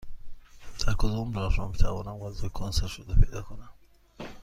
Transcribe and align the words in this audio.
در 0.79 0.93
کدام 0.93 1.33
راهرو 1.33 1.67
می 1.67 1.77
توانم 1.77 2.19
غذای 2.25 2.49
کنسرو 2.49 2.87
شده 2.87 3.15
پیدا 3.15 3.41
کنم؟ 3.41 3.69